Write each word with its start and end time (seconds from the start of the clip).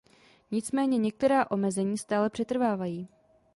Nicméně 0.51 0.97
některá 0.97 1.51
omezení 1.51 1.97
stále 1.97 2.29
přetrvávají. 2.29 3.07